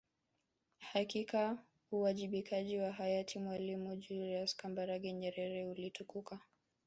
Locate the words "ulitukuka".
5.65-6.39